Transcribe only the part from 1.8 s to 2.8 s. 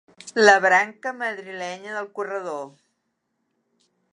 del corredor